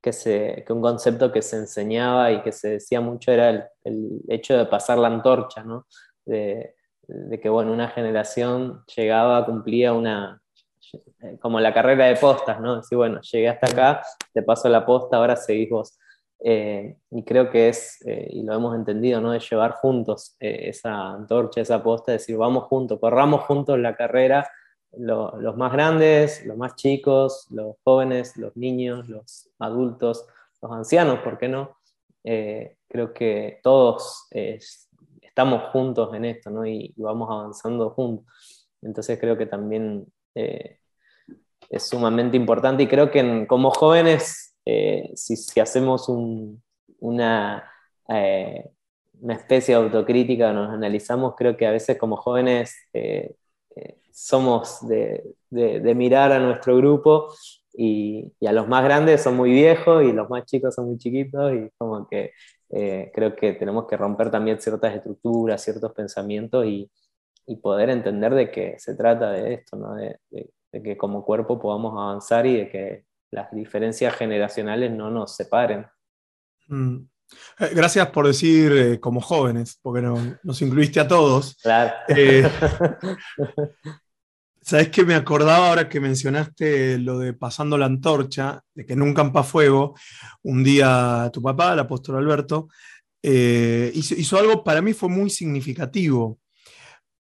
que, 0.00 0.12
se, 0.12 0.62
que, 0.64 0.72
un 0.72 0.80
concepto 0.80 1.32
que 1.32 1.42
se 1.42 1.56
enseñaba 1.56 2.30
y 2.30 2.42
que 2.42 2.52
se 2.52 2.68
decía 2.68 3.00
mucho 3.00 3.32
era 3.32 3.50
el, 3.50 3.64
el 3.82 4.20
hecho 4.28 4.56
de 4.56 4.66
pasar 4.66 4.98
la 4.98 5.08
antorcha, 5.08 5.64
¿no? 5.64 5.86
de, 6.24 6.76
de, 7.08 7.40
que 7.40 7.48
bueno, 7.48 7.72
una 7.72 7.88
generación 7.88 8.84
llegaba, 8.94 9.44
cumplía 9.44 9.92
una, 9.92 10.40
como 11.40 11.60
la 11.60 11.72
carrera 11.72 12.06
de 12.06 12.16
postas, 12.16 12.60
¿no? 12.60 12.76
Decir, 12.76 12.96
bueno, 12.96 13.20
llegué 13.20 13.48
hasta 13.48 13.66
acá, 13.66 14.02
te 14.32 14.42
paso 14.42 14.68
la 14.68 14.84
posta, 14.86 15.16
ahora 15.16 15.36
seguís 15.36 15.70
vos. 15.70 15.98
Eh, 16.46 16.98
y 17.10 17.24
creo 17.24 17.48
que 17.50 17.68
es, 17.68 18.04
eh, 18.06 18.28
y 18.30 18.42
lo 18.42 18.54
hemos 18.54 18.74
entendido, 18.74 19.20
¿no? 19.20 19.30
de 19.30 19.40
llevar 19.40 19.72
juntos 19.72 20.36
eh, 20.40 20.68
esa 20.68 21.12
antorcha, 21.12 21.62
esa 21.62 21.82
posta, 21.82 22.12
decir, 22.12 22.36
vamos 22.36 22.64
juntos, 22.64 22.98
corramos 23.00 23.42
juntos 23.44 23.78
la 23.78 23.96
carrera 23.96 24.46
los 24.98 25.56
más 25.56 25.72
grandes, 25.72 26.44
los 26.46 26.56
más 26.56 26.76
chicos, 26.76 27.46
los 27.50 27.76
jóvenes, 27.84 28.36
los 28.36 28.56
niños, 28.56 29.08
los 29.08 29.50
adultos, 29.58 30.26
los 30.62 30.72
ancianos, 30.72 31.20
¿por 31.20 31.38
qué 31.38 31.48
no? 31.48 31.76
Eh, 32.22 32.76
creo 32.88 33.12
que 33.12 33.60
todos 33.62 34.28
estamos 35.34 35.64
juntos 35.72 36.14
en 36.14 36.24
esto, 36.24 36.50
¿no? 36.50 36.64
Y, 36.64 36.94
vamos 36.96 37.28
avanzando 37.30 37.90
juntos. 37.90 38.68
Entonces 38.82 39.18
creo 39.18 39.36
que 39.36 39.46
también 39.46 40.06
eh, 40.34 40.78
es 41.68 41.88
sumamente 41.88 42.36
importante 42.36 42.84
y 42.84 42.86
creo 42.86 43.10
que 43.10 43.46
como 43.48 43.70
jóvenes, 43.70 44.56
eh, 44.64 45.10
si, 45.16 45.60
hacemos 45.60 46.08
una, 47.00 47.68
una 48.06 49.34
especie 49.34 49.74
de 49.74 49.82
autocrítica, 49.82 50.52
nos 50.52 50.70
analizamos, 50.70 51.34
creo 51.36 51.56
que 51.56 51.66
a 51.66 51.72
veces 51.72 51.98
como 51.98 52.16
jóvenes 52.16 52.76
somos 54.12 54.86
de, 54.86 55.34
mirar 55.50 56.32
a 56.32 56.38
nuestro 56.38 56.76
grupo 56.76 57.34
y, 57.72 58.32
a 58.46 58.52
los 58.52 58.68
más 58.68 58.84
grandes 58.84 59.22
son 59.22 59.36
muy 59.36 59.50
viejos 59.50 60.04
y 60.04 60.12
los 60.12 60.30
más 60.30 60.44
chicos 60.44 60.74
son 60.74 60.86
muy 60.86 60.98
chiquitos 60.98 61.52
y 61.52 61.70
como 61.76 62.06
que 62.06 62.32
eh, 62.70 63.10
creo 63.14 63.34
que 63.34 63.52
tenemos 63.54 63.86
que 63.86 63.96
romper 63.96 64.30
también 64.30 64.60
ciertas 64.60 64.94
estructuras, 64.94 65.62
ciertos 65.62 65.92
pensamientos 65.92 66.64
y, 66.66 66.90
poder 67.60 67.90
entender 67.90 68.34
de 68.34 68.50
que 68.50 68.78
se 68.78 68.94
trata 68.94 69.30
de 69.30 69.52
esto, 69.52 69.76
¿no? 69.76 69.94
de, 69.94 70.18
que 70.72 70.96
como 70.96 71.24
cuerpo 71.24 71.58
podamos 71.60 71.92
avanzar 71.92 72.46
y 72.46 72.56
de 72.56 72.68
que 72.70 73.04
las 73.30 73.52
diferencias 73.52 74.14
generacionales 74.14 74.90
no 74.90 75.10
nos 75.10 75.36
separen. 75.36 75.86
Mm. 76.68 77.00
Eh, 77.58 77.70
gracias 77.74 78.08
por 78.08 78.26
decir 78.26 78.72
eh, 78.72 79.00
como 79.00 79.20
jóvenes, 79.20 79.78
porque 79.80 80.02
nos 80.42 80.62
incluiste 80.62 81.00
a 81.00 81.08
todos. 81.08 81.56
Claro. 81.62 81.92
¿Sabes 84.64 84.88
qué 84.88 85.04
me 85.04 85.14
acordaba 85.14 85.68
ahora 85.68 85.90
que 85.90 86.00
mencionaste 86.00 86.96
lo 86.96 87.18
de 87.18 87.34
pasando 87.34 87.76
la 87.76 87.84
antorcha, 87.84 88.62
de 88.74 88.86
que 88.86 88.94
en 88.94 89.02
un 89.02 89.12
campafuego, 89.12 89.94
un 90.42 90.64
día 90.64 91.28
tu 91.34 91.42
papá, 91.42 91.74
el 91.74 91.80
apóstol 91.80 92.16
Alberto, 92.16 92.68
eh, 93.22 93.92
hizo, 93.94 94.38
algo 94.38 94.64
para 94.64 94.80
mí 94.80 94.94
fue 94.94 95.10
muy 95.10 95.28
significativo, 95.28 96.38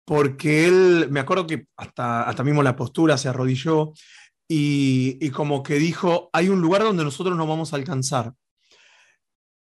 porque 0.05 0.67
él, 0.67 1.07
me 1.09 1.19
acuerdo 1.19 1.47
que 1.47 1.65
hasta, 1.77 2.23
hasta 2.23 2.43
mismo 2.43 2.61
la 2.61 2.75
postura 2.75 3.17
se 3.17 3.29
arrodilló 3.29 3.93
y, 4.47 5.17
y 5.19 5.31
como 5.31 5.63
que 5.63 5.75
dijo, 5.75 6.29
hay 6.33 6.49
un 6.49 6.61
lugar 6.61 6.83
donde 6.83 7.03
nosotros 7.03 7.35
no 7.35 7.47
vamos 7.47 7.73
a 7.73 7.77
alcanzar, 7.77 8.33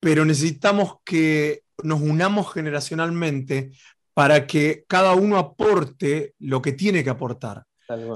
pero 0.00 0.24
necesitamos 0.24 0.96
que 1.04 1.62
nos 1.82 2.00
unamos 2.00 2.52
generacionalmente 2.52 3.72
para 4.14 4.46
que 4.46 4.84
cada 4.88 5.14
uno 5.14 5.36
aporte 5.36 6.34
lo 6.38 6.62
que 6.62 6.72
tiene 6.72 7.04
que 7.04 7.10
aportar. 7.10 7.64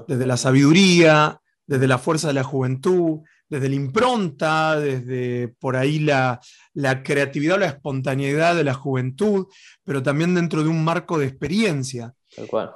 Desde 0.09 0.27
la 0.27 0.37
sabiduría, 0.37 1.41
desde 1.67 1.87
la 1.87 1.99
fuerza 1.99 2.29
de 2.29 2.35
la 2.35 2.43
juventud, 2.43 3.21
desde 3.51 3.69
la 3.69 3.75
impronta, 3.75 4.79
desde 4.79 5.49
por 5.59 5.77
ahí 5.77 5.99
la, 5.99 6.41
creatividad 7.05 7.57
o 7.57 7.61
la 7.61 7.67
espontaneidad 7.67 8.55
de 8.55 8.65
la 8.65 8.75
juventud, 8.75 9.47
pero 9.85 10.03
también 10.03 10.35
dentro 10.35 10.63
de 10.63 10.69
un 10.69 10.83
marco 10.83 11.19
de 11.19 11.27
experiencia. 11.27 12.15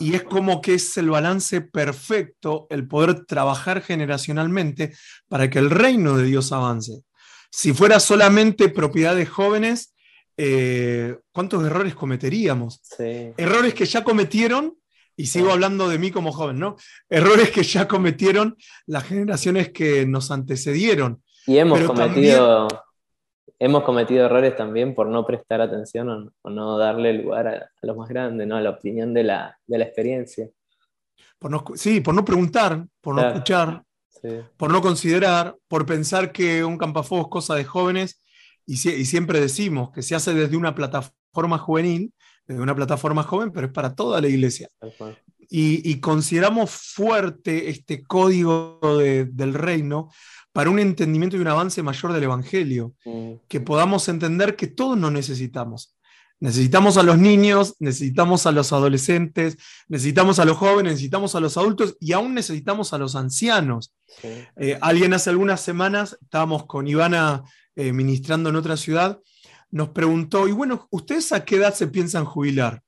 Y 0.00 0.14
es 0.14 0.24
como 0.24 0.60
que 0.60 0.74
es 0.74 0.96
el 0.96 1.10
balance 1.10 1.60
perfecto 1.60 2.66
el 2.70 2.88
poder 2.88 3.24
trabajar 3.24 3.80
generacionalmente 3.82 4.92
para 5.28 5.48
que 5.48 5.60
el 5.60 5.70
reino 5.70 6.16
de 6.16 6.24
Dios 6.24 6.50
avance. 6.52 7.02
Si 7.56 7.72
fuera 7.72 8.00
solamente 8.00 8.68
propiedad 8.68 9.14
de 9.14 9.26
jóvenes, 9.26 9.94
eh, 10.36 11.16
¿cuántos 11.30 11.64
errores 11.64 11.94
cometeríamos? 11.94 12.82
Errores 12.98 13.74
que 13.74 13.86
ya 13.86 14.02
cometieron, 14.02 14.76
y 15.16 15.26
sigo 15.26 15.52
hablando 15.52 15.88
de 15.88 16.00
mí 16.00 16.10
como 16.10 16.32
joven, 16.32 16.58
¿no? 16.58 16.74
Errores 17.08 17.52
que 17.52 17.62
ya 17.62 17.86
cometieron 17.86 18.56
las 18.86 19.04
generaciones 19.04 19.70
que 19.70 20.04
nos 20.04 20.32
antecedieron. 20.32 21.22
Y 21.46 21.58
hemos 21.58 21.80
cometido, 21.82 22.66
hemos 23.60 23.84
cometido 23.84 24.26
errores 24.26 24.56
también 24.56 24.92
por 24.92 25.06
no 25.06 25.24
prestar 25.24 25.60
atención 25.60 26.32
o, 26.42 26.50
no 26.50 26.76
darle 26.76 27.12
lugar 27.12 27.46
a, 27.46 27.70
los 27.82 27.96
más 27.96 28.08
grandes, 28.08 28.48
¿no? 28.48 28.56
A 28.56 28.60
la 28.62 28.70
opinión 28.70 29.14
de 29.14 29.22
la, 29.22 29.56
experiencia. 29.68 30.50
Por 31.38 31.78
sí, 31.78 32.00
por 32.00 32.14
no 32.14 32.24
preguntar, 32.24 32.84
por 33.00 33.14
no 33.14 33.28
escuchar, 33.28 33.84
por 34.56 34.72
no 34.72 34.80
considerar, 34.80 35.56
por 35.68 35.86
pensar 35.86 36.32
que 36.32 36.64
un 36.64 36.78
campafuego 36.78 37.24
es 37.24 37.30
cosa 37.30 37.54
de 37.54 37.64
jóvenes 37.64 38.20
y, 38.66 38.76
siempre 38.76 39.40
decimos 39.40 39.90
que 39.92 40.02
se 40.02 40.14
hace 40.14 40.34
desde 40.34 40.56
una 40.56 40.74
plataforma 40.74 41.58
juvenil, 41.58 42.12
desde 42.46 42.62
una 42.62 42.74
plataforma 42.74 43.22
joven, 43.22 43.50
pero 43.52 43.66
es 43.66 43.72
para 43.72 43.94
toda 43.94 44.20
la 44.20 44.28
iglesia. 44.28 44.68
Y, 45.50 46.00
consideramos 46.00 46.70
fuerte 46.70 47.68
este 47.68 48.02
código 48.02 48.80
del 48.82 49.54
reino 49.54 50.10
para 50.52 50.70
un 50.70 50.78
entendimiento 50.78 51.36
y 51.36 51.40
un 51.40 51.48
avance 51.48 51.82
mayor 51.82 52.12
del 52.12 52.22
Evangelio, 52.22 52.94
mm. 53.04 53.32
que 53.48 53.60
podamos 53.60 54.08
entender 54.08 54.54
que 54.54 54.68
todos 54.68 54.96
nos 54.96 55.10
necesitamos. 55.10 55.93
Necesitamos 56.44 56.98
a 56.98 57.02
los 57.02 57.16
niños, 57.16 57.74
necesitamos 57.78 58.44
a 58.44 58.52
los 58.52 58.70
adolescentes, 58.74 59.56
necesitamos 59.88 60.38
a 60.38 60.44
los 60.44 60.58
jóvenes, 60.58 60.92
necesitamos 60.92 61.34
a 61.34 61.40
los 61.40 61.56
adultos 61.56 61.96
y 62.00 62.12
aún 62.12 62.34
necesitamos 62.34 62.92
a 62.92 62.98
los 62.98 63.16
ancianos. 63.16 63.94
Eh, 64.22 64.76
alguien 64.82 65.14
hace 65.14 65.30
algunas 65.30 65.62
semanas, 65.62 66.18
estábamos 66.20 66.66
con 66.66 66.86
Ivana 66.86 67.44
eh, 67.74 67.94
ministrando 67.94 68.50
en 68.50 68.56
otra 68.56 68.76
ciudad, 68.76 69.20
nos 69.70 69.88
preguntó, 69.88 70.46
y 70.46 70.52
bueno, 70.52 70.86
¿ustedes 70.90 71.32
a 71.32 71.46
qué 71.46 71.56
edad 71.56 71.72
se 71.72 71.86
piensan 71.86 72.26
jubilar? 72.26 72.82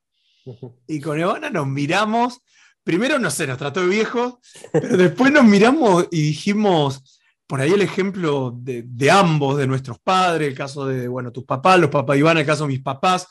Y 0.86 1.00
con 1.00 1.18
Ivana 1.18 1.48
nos 1.48 1.66
miramos, 1.66 2.42
primero 2.84 3.18
no 3.18 3.30
sé, 3.30 3.46
nos 3.46 3.56
trató 3.56 3.80
de 3.80 3.86
viejos, 3.86 4.34
pero 4.70 4.98
después 4.98 5.32
nos 5.32 5.44
miramos 5.44 6.08
y 6.10 6.20
dijimos, 6.20 7.22
por 7.46 7.62
ahí 7.62 7.72
el 7.72 7.80
ejemplo 7.80 8.52
de, 8.54 9.10
ambos, 9.10 9.56
de 9.56 9.66
nuestros 9.66 9.98
padres, 9.98 10.46
el 10.46 10.54
caso 10.54 10.84
de, 10.84 11.08
bueno, 11.08 11.32
tus 11.32 11.44
papás, 11.44 11.80
los 11.80 11.88
papás 11.88 12.16
de 12.16 12.20
Ivana, 12.20 12.40
el 12.40 12.46
caso 12.46 12.64
de 12.64 12.75
mis 12.75 12.82
papás, 12.82 13.26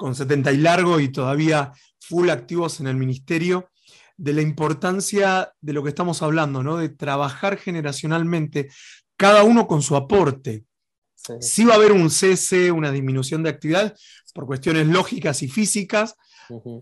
con 0.00 0.14
70 0.14 0.50
y 0.52 0.56
largo 0.56 0.98
y 0.98 1.10
todavía 1.10 1.72
full 2.00 2.30
activos 2.30 2.80
en 2.80 2.86
el 2.86 2.96
ministerio, 2.96 3.68
de 4.16 4.32
la 4.32 4.40
importancia 4.40 5.52
de 5.60 5.74
lo 5.74 5.82
que 5.82 5.90
estamos 5.90 6.22
hablando, 6.22 6.62
¿no? 6.62 6.78
De 6.78 6.88
trabajar 6.88 7.58
generacionalmente, 7.58 8.70
cada 9.18 9.44
uno 9.44 9.66
con 9.66 9.82
su 9.82 9.96
aporte. 9.96 10.64
Sí. 11.16 11.34
Sí 11.42 11.64
va 11.66 11.74
a 11.74 11.76
haber 11.76 11.92
un 11.92 12.08
cese, 12.08 12.72
una 12.72 12.90
disminución 12.90 13.42
de 13.42 13.50
actividad 13.50 13.94
por 14.32 14.46
cuestiones 14.46 14.86
lógicas 14.86 15.42
y 15.42 15.48
físicas, 15.48 16.14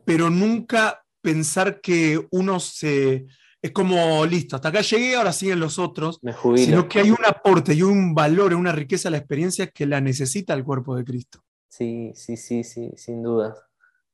pero 0.06 0.30
nunca 0.30 1.02
pensar 1.20 1.80
que 1.80 2.24
uno 2.30 2.60
se... 2.60 3.26
Es 3.60 3.72
como, 3.72 4.24
listo, 4.26 4.54
hasta 4.54 4.68
acá 4.68 4.80
llegué, 4.82 5.16
ahora 5.16 5.32
siguen 5.32 5.58
los 5.58 5.80
otros, 5.80 6.20
sino 6.54 6.88
que 6.88 7.00
hay 7.00 7.10
un 7.10 7.24
aporte 7.26 7.74
y 7.74 7.82
un 7.82 8.14
valor, 8.14 8.54
una 8.54 8.70
riqueza 8.70 9.08
a 9.08 9.10
la 9.10 9.18
experiencia 9.18 9.66
que 9.66 9.86
la 9.86 10.00
necesita 10.00 10.54
el 10.54 10.62
cuerpo 10.62 10.94
de 10.94 11.04
Cristo. 11.04 11.42
Sí, 11.68 12.12
sí, 12.14 12.36
sí, 12.36 12.64
sí, 12.64 12.92
sin 12.96 13.22
dudas, 13.22 13.62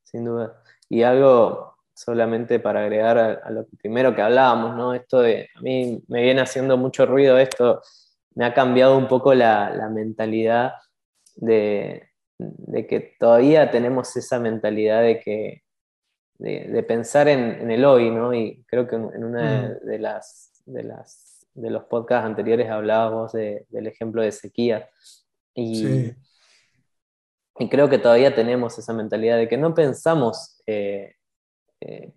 sin 0.03 0.25
dudas. 0.25 0.53
Y 0.89 1.03
algo 1.03 1.77
solamente 1.95 2.59
para 2.61 2.81
agregar 2.83 3.19
a, 3.19 3.33
a 3.35 3.51
lo 3.51 3.67
primero 3.81 4.15
que 4.15 4.23
hablábamos, 4.23 4.77
¿no? 4.77 4.95
Esto 4.95 5.21
de, 5.21 5.49
a 5.55 5.61
mí 5.61 6.03
me 6.09 6.23
viene 6.23 6.41
haciendo 6.41 6.77
mucho 6.77 7.07
ruido 7.07 7.39
esto, 7.39 7.81
me 8.35 8.45
ha 8.45 8.55
cambiado 8.55 8.99
un 8.99 9.07
poco 9.09 9.35
la, 9.35 9.71
la 9.71 9.89
mentalidad 9.89 10.75
de, 11.37 12.11
de 12.39 12.87
que 12.87 13.17
todavía 13.21 13.71
tenemos 13.71 14.17
esa 14.17 14.41
mentalidad 14.41 15.03
de 15.03 15.21
que 15.21 15.63
de, 16.39 16.69
de 16.69 16.83
pensar 16.83 17.29
en, 17.29 17.41
en 17.63 17.71
el 17.71 17.85
hoy, 17.85 18.11
¿no? 18.11 18.35
Y 18.35 18.65
creo 18.67 18.87
que 18.89 18.97
en, 18.97 19.25
una 19.25 19.69
Mm. 19.69 19.79
de 19.85 19.99
las, 19.99 20.53
de 20.67 20.83
las 20.85 21.31
de 21.55 21.71
los 21.71 21.85
podcasts 21.85 22.27
anteriores 22.27 22.69
hablabas 22.71 23.13
vos 23.13 23.33
de- 23.33 23.65
del 23.71 23.87
ejemplo 23.87 24.23
de 24.23 24.33
sequía. 24.33 24.89
Y, 25.55 26.13
Sí. 26.13 26.17
Y 27.59 27.69
creo 27.69 27.89
que 27.89 27.99
todavía 27.99 28.35
tenemos 28.35 28.79
esa 28.79 28.93
mentalidad 28.93 29.37
de 29.37 29.49
que 29.49 29.57
no 29.57 29.75
pensamos, 29.75 30.61
eh, 30.67 31.15
eh, 31.81 32.15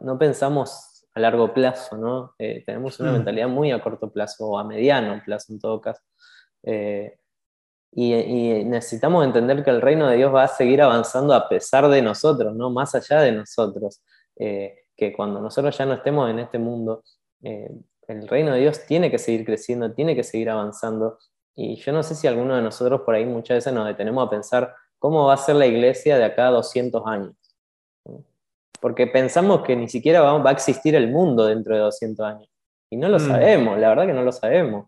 no 0.00 0.18
pensamos 0.18 1.06
a 1.14 1.20
largo 1.20 1.52
plazo, 1.52 1.96
¿no? 1.96 2.34
Eh, 2.38 2.62
tenemos 2.64 2.98
una 3.00 3.10
Mm. 3.10 3.14
mentalidad 3.14 3.48
muy 3.48 3.70
a 3.72 3.82
corto 3.82 4.10
plazo 4.12 4.46
o 4.48 4.58
a 4.58 4.64
mediano 4.64 5.20
plazo 5.24 5.52
en 5.52 5.58
todo 5.60 5.80
caso. 5.80 6.02
Y, 7.92 8.14
y 8.14 8.64
necesitamos 8.64 9.24
entender 9.24 9.64
que 9.64 9.70
el 9.70 9.80
reino 9.80 10.08
de 10.08 10.16
Dios 10.16 10.32
va 10.32 10.44
a 10.44 10.48
seguir 10.48 10.80
avanzando 10.80 11.34
a 11.34 11.48
pesar 11.48 11.88
de 11.88 12.00
nosotros, 12.02 12.54
¿no? 12.54 12.70
Más 12.70 12.94
allá 12.94 13.20
de 13.20 13.32
nosotros. 13.32 14.02
Que 14.36 15.12
cuando 15.16 15.40
nosotros 15.40 15.76
ya 15.76 15.86
no 15.86 15.94
estemos 15.94 16.30
en 16.30 16.38
este 16.38 16.58
mundo, 16.58 17.02
el 17.42 18.28
reino 18.28 18.52
de 18.52 18.60
Dios 18.60 18.86
tiene 18.86 19.10
que 19.10 19.18
seguir 19.18 19.44
creciendo, 19.44 19.92
tiene 19.92 20.14
que 20.14 20.22
seguir 20.22 20.50
avanzando. 20.50 21.18
Y 21.56 21.76
yo 21.76 21.92
no 21.92 22.02
sé 22.04 22.14
si 22.14 22.26
alguno 22.28 22.54
de 22.54 22.62
nosotros 22.62 23.00
por 23.02 23.14
ahí 23.16 23.26
muchas 23.26 23.56
veces 23.56 23.72
nos 23.72 23.86
detenemos 23.86 24.24
a 24.26 24.30
pensar 24.30 24.74
cómo 25.00 25.24
va 25.26 25.34
a 25.34 25.38
ser 25.38 25.56
la 25.56 25.66
iglesia 25.66 26.16
de 26.16 26.24
acá 26.24 26.46
a 26.46 26.50
200 26.52 27.02
años. 27.06 27.34
Porque 28.80 29.06
pensamos 29.08 29.62
que 29.62 29.74
ni 29.76 29.88
siquiera 29.88 30.20
va, 30.20 30.38
va 30.38 30.50
a 30.50 30.52
existir 30.52 30.94
el 30.94 31.08
mundo 31.10 31.46
dentro 31.46 31.74
de 31.74 31.80
200 31.80 32.24
años. 32.24 32.48
Y 32.90 32.96
no 32.96 33.08
lo 33.08 33.16
Mm. 33.18 33.20
sabemos, 33.28 33.78
la 33.78 33.88
verdad 33.88 34.06
que 34.06 34.12
no 34.12 34.22
lo 34.22 34.32
sabemos. 34.32 34.86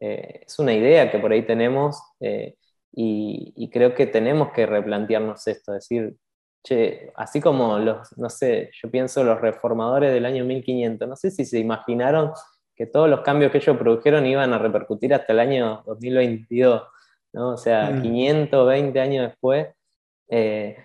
Eh, 0.00 0.42
es 0.46 0.58
una 0.58 0.72
idea 0.74 1.10
que 1.10 1.18
por 1.18 1.32
ahí 1.32 1.42
tenemos 1.42 1.98
eh, 2.20 2.54
y, 2.92 3.52
y 3.56 3.70
creo 3.70 3.94
que 3.94 4.06
tenemos 4.06 4.52
que 4.52 4.66
replantearnos 4.66 5.46
esto, 5.46 5.72
decir, 5.72 6.16
che, 6.62 7.12
así 7.16 7.40
como 7.40 7.78
los, 7.78 8.16
no 8.18 8.28
sé, 8.30 8.70
yo 8.82 8.90
pienso 8.90 9.22
los 9.24 9.40
reformadores 9.40 10.12
del 10.12 10.26
año 10.26 10.44
1500, 10.44 11.08
no 11.08 11.16
sé 11.16 11.30
si 11.30 11.44
se 11.44 11.58
imaginaron 11.58 12.32
que 12.74 12.86
todos 12.86 13.08
los 13.08 13.20
cambios 13.20 13.52
que 13.52 13.58
ellos 13.58 13.76
produjeron 13.78 14.26
iban 14.26 14.52
a 14.52 14.58
repercutir 14.58 15.14
hasta 15.14 15.32
el 15.32 15.40
año 15.40 15.82
2022, 15.86 16.82
¿no? 17.36 17.52
O 17.54 17.58
sea, 17.58 17.92
Mm. 17.92 18.02
520 18.02 19.00
años 19.00 19.28
después. 19.30 19.68
eh, 20.30 20.78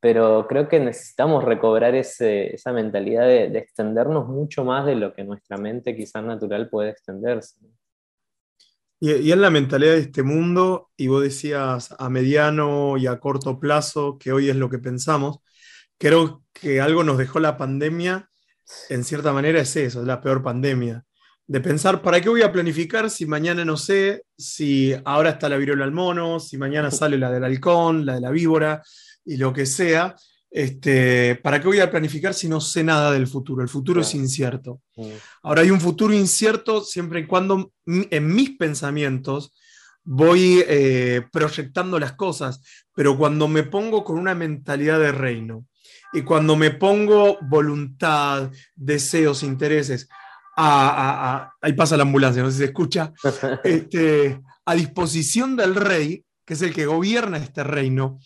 pero 0.00 0.46
creo 0.48 0.68
que 0.68 0.80
necesitamos 0.80 1.44
recobrar 1.44 1.94
ese- 1.94 2.54
esa 2.54 2.72
mentalidad 2.72 3.26
de, 3.26 3.50
de 3.50 3.58
extendernos 3.58 4.28
mucho 4.28 4.64
más 4.64 4.86
de 4.86 4.94
lo 4.96 5.14
que 5.14 5.24
nuestra 5.24 5.58
mente 5.58 5.96
quizás 5.96 6.24
natural 6.24 6.68
puede 6.70 6.90
extenderse. 6.90 7.56
Y, 9.00 9.12
y 9.14 9.32
es 9.32 9.38
la 9.38 9.50
mentalidad 9.50 9.92
de 9.94 10.00
este 10.00 10.22
mundo, 10.22 10.90
y 10.96 11.08
vos 11.08 11.22
decías 11.22 11.94
a 11.98 12.10
mediano 12.10 12.96
y 12.98 13.06
a 13.06 13.18
corto 13.18 13.58
plazo, 13.58 14.18
que 14.18 14.32
hoy 14.32 14.50
es 14.50 14.56
lo 14.56 14.68
que 14.70 14.78
pensamos. 14.78 15.38
Creo 15.98 16.44
que 16.52 16.80
algo 16.80 17.04
nos 17.04 17.18
dejó 17.18 17.40
la 17.40 17.56
pandemia, 17.58 18.30
en 18.90 19.04
cierta 19.04 19.32
manera 19.32 19.60
es 19.60 19.76
eso, 19.76 20.00
es 20.02 20.06
la 20.06 20.20
peor 20.20 20.42
pandemia. 20.42 21.04
De 21.50 21.60
pensar, 21.60 22.00
¿para 22.00 22.20
qué 22.20 22.28
voy 22.28 22.42
a 22.42 22.52
planificar 22.52 23.10
si 23.10 23.26
mañana 23.26 23.64
no 23.64 23.76
sé, 23.76 24.22
si 24.38 24.94
ahora 25.04 25.30
está 25.30 25.48
la 25.48 25.56
viruela 25.56 25.82
al 25.82 25.90
mono, 25.90 26.38
si 26.38 26.56
mañana 26.56 26.92
sale 26.92 27.18
la 27.18 27.28
del 27.28 27.42
halcón, 27.42 28.06
la 28.06 28.14
de 28.14 28.20
la 28.20 28.30
víbora 28.30 28.84
y 29.24 29.36
lo 29.36 29.52
que 29.52 29.66
sea? 29.66 30.14
Este, 30.48 31.34
¿Para 31.34 31.60
qué 31.60 31.66
voy 31.66 31.80
a 31.80 31.90
planificar 31.90 32.34
si 32.34 32.48
no 32.48 32.60
sé 32.60 32.84
nada 32.84 33.10
del 33.10 33.26
futuro? 33.26 33.62
El 33.62 33.68
futuro 33.68 34.00
es 34.00 34.14
incierto. 34.14 34.80
Mm, 34.94 35.08
Ahora 35.42 35.62
hay 35.62 35.72
un 35.72 35.80
futuro 35.80 36.14
incierto 36.14 36.84
siempre 36.84 37.18
y 37.18 37.26
cuando 37.26 37.72
en 37.84 38.32
mis 38.32 38.50
pensamientos 38.50 39.52
voy 40.04 40.62
eh, 40.68 41.22
proyectando 41.32 41.98
las 41.98 42.12
cosas, 42.12 42.62
pero 42.94 43.18
cuando 43.18 43.48
me 43.48 43.64
pongo 43.64 44.04
con 44.04 44.20
una 44.20 44.36
mentalidad 44.36 45.00
de 45.00 45.10
reino 45.10 45.66
y 46.12 46.22
cuando 46.22 46.54
me 46.54 46.70
pongo 46.70 47.38
voluntad, 47.42 48.52
deseos, 48.76 49.42
intereses, 49.42 50.08
a, 50.62 50.88
a- 50.90 51.36
a- 51.36 51.54
ahí 51.60 51.72
pasa 51.72 51.96
la 51.96 52.02
ambulancia, 52.02 52.42
no 52.42 52.48
sé 52.50 52.52
si 52.54 52.58
se 52.60 52.64
escucha, 52.66 53.12
este, 53.64 54.40
a 54.64 54.74
disposición 54.74 55.56
del 55.56 55.74
rey, 55.74 56.24
que 56.44 56.54
es 56.54 56.62
el 56.62 56.74
que 56.74 56.86
gobierna 56.86 57.38
este 57.38 57.64
reino, 57.64 58.18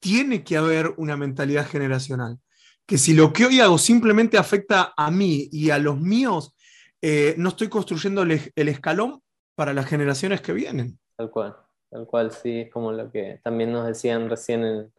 tiene 0.00 0.42
que 0.44 0.56
haber 0.56 0.94
una 0.96 1.16
mentalidad 1.16 1.66
generacional. 1.66 2.38
Que 2.86 2.98
si 2.98 3.14
lo 3.14 3.32
que 3.32 3.46
hoy 3.46 3.60
hago 3.60 3.78
simplemente 3.78 4.36
afecta 4.38 4.92
a 4.96 5.10
mí 5.10 5.48
y 5.52 5.70
a 5.70 5.78
los 5.78 5.98
míos, 5.98 6.54
eh, 7.00 7.34
no 7.38 7.50
estoy 7.50 7.68
construyendo 7.68 8.22
el, 8.22 8.52
el 8.54 8.68
escalón 8.68 9.20
para 9.54 9.72
las 9.72 9.86
generaciones 9.86 10.40
que 10.40 10.52
vienen. 10.52 10.98
Tal 11.16 11.30
cual, 11.30 11.56
tal 11.90 12.06
cual, 12.06 12.32
sí, 12.32 12.60
es 12.62 12.70
como 12.72 12.92
lo 12.92 13.10
que 13.10 13.40
también 13.44 13.70
nos 13.72 13.86
decían 13.86 14.28
recién 14.28 14.64
en, 14.64 14.92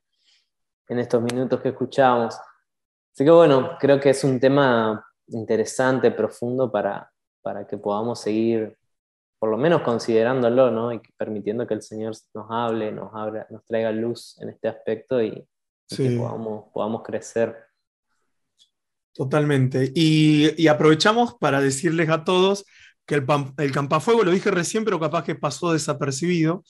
en 0.88 1.00
estos 1.00 1.22
minutos 1.22 1.60
que 1.62 1.70
escuchábamos. 1.70 2.36
Así 3.14 3.24
que 3.26 3.32
bueno, 3.32 3.78
creo 3.80 4.00
que 4.00 4.10
es 4.12 4.24
un 4.24 4.40
tema 4.40 5.06
interesante, 5.28 6.12
profundo 6.12 6.72
para, 6.72 7.12
para 7.42 7.66
que 7.68 7.78
podamos 7.78 8.20
seguir, 8.22 8.78
por 9.40 9.50
lo 9.50 9.58
menos 9.58 9.82
considerándolo, 9.82 10.72
¿no? 10.72 10.94
Y 10.94 11.02
permitiendo 11.18 11.66
que 11.68 11.74
el 11.74 11.82
Señor 11.82 12.16
nos 12.34 12.48
hable, 12.50 12.92
nos, 12.92 13.14
abra, 13.14 13.48
nos 13.50 13.64
traiga 13.66 13.92
luz 13.92 14.38
en 14.42 14.50
este 14.50 14.68
aspecto 14.68 15.22
y, 15.22 15.28
y 15.30 15.48
Sí. 15.96 16.10
que 16.10 16.18
podamos, 16.18 16.72
podamos 16.74 17.04
crecer. 17.04 17.56
Totalmente. 19.14 19.92
Y, 19.94 20.60
y 20.62 20.68
aprovechamos 20.68 21.36
para 21.36 21.62
decirles 21.62 22.10
a 22.10 22.24
todos 22.24 22.66
que 23.06 23.16
el, 23.16 23.26
el 23.58 23.72
Campafuego, 23.72 24.24
lo 24.24 24.32
dije 24.32 24.50
recién, 24.50 24.86
pero 24.86 25.00
capaz 25.00 25.24
que 25.24 25.36
pasó 25.36 25.74
desapercibido, 25.74 26.64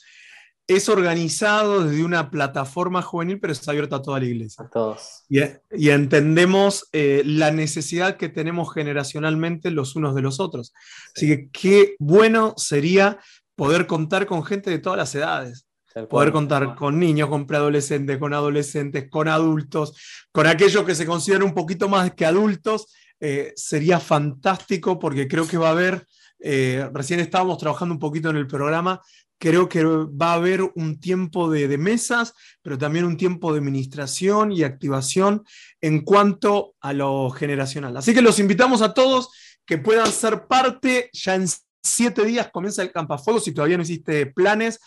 es 0.67 0.87
organizado 0.89 1.83
desde 1.83 2.03
una 2.03 2.31
plataforma 2.31 3.01
juvenil, 3.01 3.39
pero 3.39 3.53
está 3.53 3.71
abierto 3.71 3.95
a 3.95 4.01
toda 4.01 4.19
la 4.19 4.25
iglesia. 4.25 4.65
A 4.65 4.69
todos. 4.69 5.23
Y, 5.29 5.39
y 5.71 5.89
entendemos 5.89 6.87
eh, 6.93 7.21
la 7.25 7.51
necesidad 7.51 8.17
que 8.17 8.29
tenemos 8.29 8.73
generacionalmente 8.73 9.71
los 9.71 9.95
unos 9.95 10.15
de 10.15 10.21
los 10.21 10.39
otros. 10.39 10.73
Así 11.15 11.27
que 11.27 11.49
qué 11.49 11.95
bueno 11.99 12.53
sería 12.57 13.19
poder 13.55 13.87
contar 13.87 14.25
con 14.25 14.43
gente 14.43 14.69
de 14.69 14.79
todas 14.79 14.97
las 14.97 15.13
edades. 15.15 15.67
Poder 16.09 16.31
contar 16.31 16.73
con 16.73 16.99
niños, 16.99 17.29
con 17.29 17.45
preadolescentes, 17.45 18.17
con 18.17 18.33
adolescentes, 18.33 19.09
con 19.11 19.27
adultos, 19.27 19.95
con 20.31 20.47
aquellos 20.47 20.83
que 20.85 20.95
se 20.95 21.05
consideran 21.05 21.43
un 21.43 21.53
poquito 21.53 21.87
más 21.87 22.15
que 22.15 22.25
adultos, 22.25 22.87
eh, 23.19 23.53
sería 23.55 23.99
fantástico 23.99 24.97
porque 24.97 25.27
creo 25.27 25.47
que 25.47 25.57
va 25.57 25.67
a 25.67 25.71
haber, 25.71 26.03
eh, 26.39 26.89
recién 26.93 27.19
estábamos 27.19 27.59
trabajando 27.59 27.93
un 27.93 27.99
poquito 27.99 28.31
en 28.31 28.37
el 28.37 28.47
programa, 28.47 29.01
creo 29.43 29.67
que 29.67 29.83
va 29.83 30.31
a 30.31 30.35
haber 30.35 30.61
un 30.61 31.01
tiempo 31.01 31.51
de, 31.51 31.77
mesas, 31.77 32.33
pero 32.61 32.77
también 32.77 33.03
un 33.03 33.17
tiempo 33.17 33.51
de 33.51 33.59
administración 33.59 34.53
y 34.53 34.63
activación 34.63 35.43
en 35.81 36.05
cuanto 36.05 36.75
a 36.79 36.93
lo 36.93 37.29
generacional. 37.29 37.97
Así 37.97 38.13
que 38.13 38.21
los 38.21 38.39
invitamos 38.39 38.81
a 38.81 38.93
todos 38.93 39.31
que 39.65 39.77
puedan 39.77 40.09
ser 40.09 40.47
parte, 40.47 41.09
ya 41.11 41.35
en 41.35 41.47
siete 41.83 42.23
días 42.23 42.51
comienza 42.53 42.83
el 42.83 42.93
Campafuego, 42.93 43.41
si 43.41 43.53
todavía 43.53 43.75
no 43.75 43.83
hiciste 43.83 44.27
planes, 44.27 44.79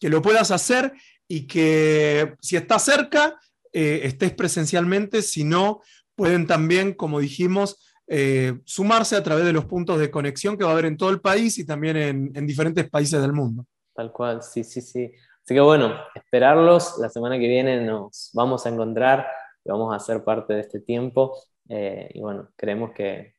que 0.00 0.08
lo 0.08 0.22
puedas 0.22 0.52
hacer 0.52 0.94
y 1.28 1.46
que 1.46 2.34
si 2.40 2.56
estás 2.56 2.86
cerca, 2.86 3.38
eh, 3.74 4.00
estés 4.04 4.32
presencialmente, 4.32 5.20
si 5.20 5.44
no, 5.44 5.82
pueden 6.14 6.46
también, 6.46 6.94
como 6.94 7.20
dijimos, 7.20 7.76
eh, 8.06 8.54
sumarse 8.64 9.16
a 9.16 9.22
través 9.22 9.44
de 9.44 9.52
los 9.52 9.66
puntos 9.66 10.00
de 10.00 10.10
conexión 10.10 10.56
que 10.56 10.64
va 10.64 10.70
a 10.70 10.72
haber 10.72 10.86
en 10.86 10.96
todo 10.96 11.10
el 11.10 11.20
país 11.20 11.58
y 11.58 11.66
también 11.66 11.98
en 11.98 12.46
diferentes 12.46 12.88
países 12.88 13.20
del 13.20 13.34
mundo. 13.34 13.66
Tal 13.98 14.12
cual, 14.12 14.44
sí, 14.44 14.62
sí, 14.62 14.80
sí. 14.80 15.10
Así 15.42 15.54
que 15.54 15.60
bueno, 15.60 15.92
esperarlos. 16.14 16.98
La 16.98 17.08
semana 17.08 17.36
que 17.36 17.48
viene 17.48 17.84
nos 17.84 18.30
vamos 18.32 18.64
a 18.64 18.68
encontrar 18.68 19.26
y 19.64 19.70
vamos 19.70 19.92
a 19.92 19.98
ser 19.98 20.22
parte 20.22 20.54
de 20.54 20.60
este 20.60 20.78
tiempo. 20.78 21.36
Eh, 21.68 22.08
y 22.14 22.20
bueno, 22.20 22.48
creemos 22.54 22.92
que, 22.92 23.34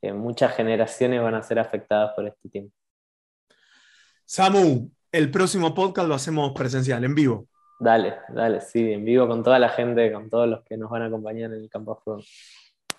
que 0.00 0.12
muchas 0.12 0.54
generaciones 0.54 1.20
van 1.20 1.34
a 1.34 1.42
ser 1.42 1.58
afectadas 1.58 2.12
por 2.14 2.28
este 2.28 2.48
tiempo. 2.48 2.72
Samu, 4.24 4.88
el 5.10 5.32
próximo 5.32 5.74
podcast 5.74 6.06
lo 6.06 6.14
hacemos 6.14 6.52
presencial, 6.52 7.02
en 7.02 7.16
vivo. 7.16 7.48
Dale, 7.80 8.18
dale, 8.28 8.60
sí, 8.60 8.92
en 8.92 9.04
vivo 9.04 9.26
con 9.26 9.42
toda 9.42 9.58
la 9.58 9.70
gente, 9.70 10.12
con 10.12 10.30
todos 10.30 10.48
los 10.48 10.62
que 10.62 10.76
nos 10.76 10.88
van 10.90 11.02
a 11.02 11.06
acompañar 11.06 11.52
en 11.52 11.60
el 11.60 11.68
campo 11.68 11.90
a 11.90 11.96
fuego. 11.96 12.22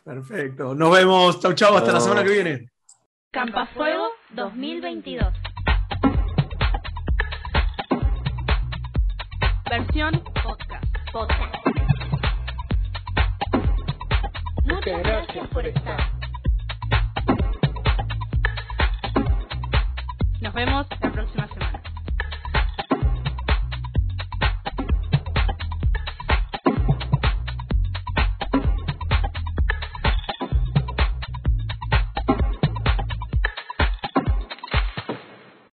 Perfecto. 0.03 0.75
Nos 0.75 0.91
vemos. 0.91 1.39
Chau, 1.39 1.53
chau. 1.53 1.77
Hasta 1.77 1.93
la 1.93 2.01
semana 2.01 2.25
que 2.25 2.31
viene. 2.31 2.69
Campafuego 3.31 4.09
2022. 4.31 5.54
Versión 9.77 10.23
podcast. 10.41 10.85
Podcast. 11.11 11.55
Muchas 14.63 15.03
gracias 15.03 15.47
por 15.49 15.65
estar. 15.65 16.11
Nos 20.39 20.53
vemos 20.53 20.87
la 21.01 21.11
próxima 21.11 21.47
semana. 21.49 21.83